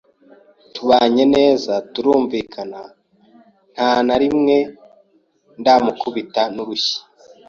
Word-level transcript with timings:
tubanye 0.73 1.23
neza, 1.35 1.73
turumvikana 1.93 2.81
nta 3.73 3.91
na 4.07 4.15
rimwe 4.21 4.57
ndamukubita 5.59 6.41
n’urushyi, 6.55 6.97